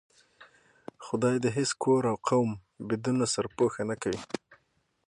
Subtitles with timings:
[1.05, 2.49] خدا دې هېڅ کور او قوم
[2.87, 4.19] بدون له سرپوښه نه کوي.